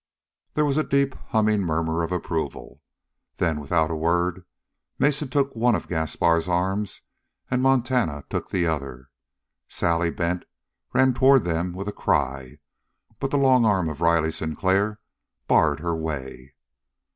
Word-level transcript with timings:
There 0.55 0.65
was 0.65 0.77
a 0.77 0.83
deep 0.83 1.11
and 1.11 1.21
humming 1.27 1.61
murmur 1.61 2.01
of 2.01 2.11
approval. 2.11 2.81
Then, 3.37 3.59
without 3.59 3.91
a 3.91 3.95
word, 3.95 4.45
Mason 4.97 5.29
took 5.29 5.55
one 5.55 5.75
of 5.75 5.87
Gaspar's 5.87 6.47
arms 6.47 7.03
and 7.51 7.61
Montana 7.61 8.23
took 8.27 8.49
the 8.49 8.65
other. 8.65 9.11
Sally 9.67 10.09
Bent 10.09 10.45
ran 10.91 11.13
forward 11.13 11.47
at 11.47 11.53
them 11.53 11.73
with 11.73 11.87
a 11.87 11.91
cry, 11.93 12.57
but 13.19 13.29
the 13.29 13.37
long 13.37 13.63
arm 13.63 13.89
of 13.89 14.01
Riley 14.01 14.31
Sinclair 14.31 14.99
barred 15.47 15.81
her 15.81 15.95
way. 15.95 16.55